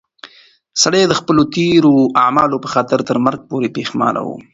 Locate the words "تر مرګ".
3.09-3.39